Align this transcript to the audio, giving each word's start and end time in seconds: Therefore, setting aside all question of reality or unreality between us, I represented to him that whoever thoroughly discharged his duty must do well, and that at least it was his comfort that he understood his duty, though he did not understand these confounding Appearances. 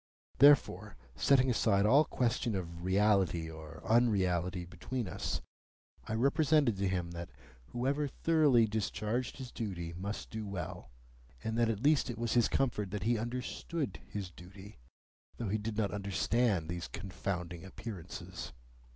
Therefore, 0.39 0.95
setting 1.15 1.51
aside 1.51 1.85
all 1.85 2.05
question 2.05 2.55
of 2.55 2.83
reality 2.83 3.47
or 3.47 3.83
unreality 3.85 4.65
between 4.65 5.07
us, 5.07 5.41
I 6.07 6.15
represented 6.15 6.75
to 6.77 6.87
him 6.87 7.11
that 7.11 7.29
whoever 7.67 8.07
thoroughly 8.07 8.65
discharged 8.65 9.37
his 9.37 9.51
duty 9.51 9.93
must 9.93 10.31
do 10.31 10.43
well, 10.47 10.89
and 11.43 11.55
that 11.59 11.69
at 11.69 11.83
least 11.83 12.09
it 12.09 12.17
was 12.17 12.33
his 12.33 12.47
comfort 12.47 12.89
that 12.89 13.03
he 13.03 13.19
understood 13.19 13.99
his 14.07 14.31
duty, 14.31 14.79
though 15.37 15.49
he 15.49 15.59
did 15.59 15.77
not 15.77 15.91
understand 15.93 16.67
these 16.67 16.87
confounding 16.87 17.63
Appearances. 17.63 18.53